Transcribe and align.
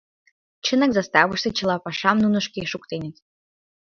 Чынак, 0.65 0.91
заставыште 0.97 1.49
чыла 1.57 1.75
пашам 1.85 2.17
нуно 2.23 2.39
шке 2.47 2.61
шуктеныт. 2.71 3.15